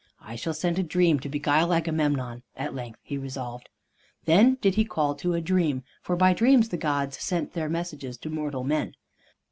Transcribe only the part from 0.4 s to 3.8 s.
send a Dream to beguile Agamemnon," at length he resolved.